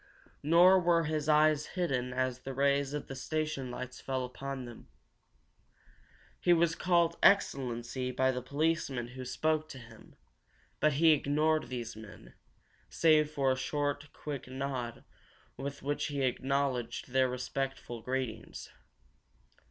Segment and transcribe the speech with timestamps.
[0.41, 4.87] Nor were his eyes hidden as the rays of the station lights fell upon them.
[6.39, 10.15] He was called "Excellency" by the policemen who spoke to him,
[10.79, 12.33] but he ignored these men,
[12.89, 15.03] save for a short, quick nod
[15.55, 18.71] with which he acknowledged their respectful greetings.